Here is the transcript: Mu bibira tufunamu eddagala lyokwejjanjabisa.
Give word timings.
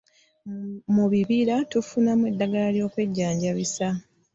Mu 0.93 1.05
bibira 1.11 1.55
tufunamu 1.71 2.23
eddagala 2.31 2.67
lyokwejjanjabisa. 2.75 3.87